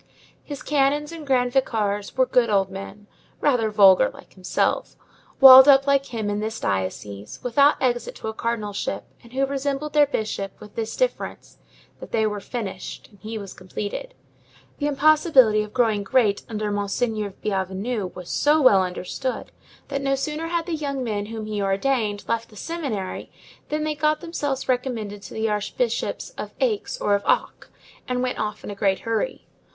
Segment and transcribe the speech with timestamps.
[0.43, 3.05] His canons and grand vicars were good old men,
[3.39, 4.95] rather vulgar like himself,
[5.39, 9.93] walled up like him in this diocese, without exit to a cardinalship, and who resembled
[9.93, 11.59] their bishop, with this difference,
[11.99, 14.15] that they were finished and he was completed.
[14.79, 19.51] The impossibility of growing great under Monseigneur Bienvenu was so well understood,
[19.89, 23.31] that no sooner had the young men whom he ordained left the seminary
[23.69, 27.69] than they got themselves recommended to the archbishops of Aix or of Auch,
[28.07, 29.45] and went off in a great hurry.